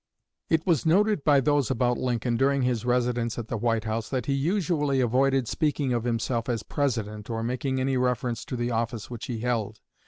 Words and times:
It 0.49 0.65
was 0.65 0.83
noted 0.83 1.23
by 1.23 1.41
those 1.41 1.69
about 1.69 1.95
Lincoln 1.99 2.35
during 2.35 2.63
his 2.63 2.85
residence 2.85 3.37
at 3.37 3.49
the 3.49 3.57
White 3.57 3.83
House 3.83 4.09
that 4.09 4.25
he 4.25 4.33
usually 4.33 4.99
avoided 4.99 5.47
speaking 5.47 5.93
of 5.93 6.05
himself 6.05 6.49
as 6.49 6.63
President 6.63 7.29
or 7.29 7.43
making 7.43 7.79
any 7.79 7.97
reference 7.97 8.43
to 8.45 8.55
the 8.55 8.71
office 8.71 9.11
which 9.11 9.27
he 9.27 9.41
held. 9.41 9.79